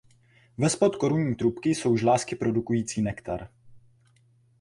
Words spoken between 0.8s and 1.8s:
korunní trubky